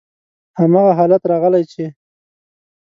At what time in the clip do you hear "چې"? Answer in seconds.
1.71-1.83